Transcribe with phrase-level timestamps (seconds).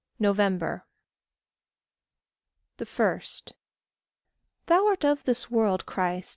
[0.17, 0.83] NOVEMBER
[2.77, 3.21] 1.
[4.65, 6.29] THOU art of this world, Christ.